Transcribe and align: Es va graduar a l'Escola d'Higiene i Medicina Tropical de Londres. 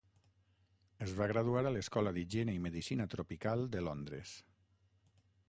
Es 1.07 1.13
va 1.19 1.27
graduar 1.31 1.61
a 1.65 1.73
l'Escola 1.75 2.15
d'Higiene 2.15 2.57
i 2.57 2.65
Medicina 2.65 3.07
Tropical 3.13 3.65
de 3.77 3.85
Londres. 3.91 4.35